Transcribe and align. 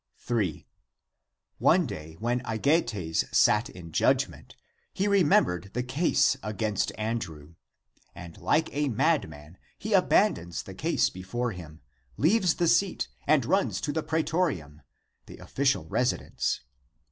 3. 0.17 0.65
One 1.59 1.85
day, 1.85 2.15
when 2.19 2.41
Aegeates 2.43 3.23
sat 3.31 3.69
in 3.69 3.91
judgment, 3.91 4.55
he 4.91 5.07
remembered 5.07 5.69
the 5.75 5.83
case 5.83 6.35
against 6.41 6.91
Andrew. 6.97 7.53
And 8.15 8.35
like 8.39 8.73
a 8.73 8.89
mad 8.89 9.29
man, 9.29 9.59
he 9.77 9.93
abandons 9.93 10.63
the 10.63 10.73
case 10.73 11.11
before 11.11 11.51
him, 11.51 11.81
leaves 12.17 12.55
the 12.55 12.67
seat 12.67 13.09
and 13.27 13.45
runs 13.45 13.79
to 13.81 13.93
the 13.93 14.01
pretorium 14.01 14.81
(the 15.27 15.37
official 15.37 15.85
resi 15.85 16.17
dence). 16.17 16.61